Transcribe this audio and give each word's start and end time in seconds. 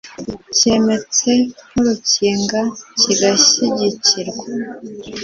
kiremetse 0.55 1.31
nk’urukinga 1.69 2.61
kigashyigikirwa 2.99 4.45